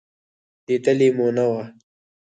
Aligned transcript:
لېدلې 0.65 1.09
مو 1.17 1.27
نه 1.35 1.45
وه. 1.51 1.63